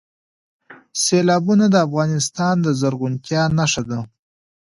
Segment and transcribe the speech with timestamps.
[1.03, 3.99] سیلابونه د افغانستان د زرغونتیا نښه ده.